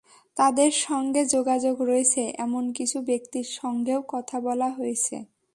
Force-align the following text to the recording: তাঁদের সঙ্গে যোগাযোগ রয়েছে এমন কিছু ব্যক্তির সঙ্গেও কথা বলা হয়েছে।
তাঁদের 0.37 0.71
সঙ্গে 0.85 1.21
যোগাযোগ 1.35 1.75
রয়েছে 1.81 2.21
এমন 2.37 2.63
কিছু 2.77 2.97
ব্যক্তির 3.01 3.47
সঙ্গেও 3.59 4.01
কথা 4.13 4.37
বলা 4.47 4.69
হয়েছে। 4.77 5.15